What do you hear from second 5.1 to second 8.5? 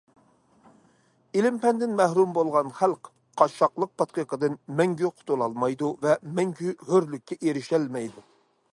قۇتۇلالمايدۇ ۋە مەڭگۈ ھۆرلۈككە ئېرىشەلمەيدۇ.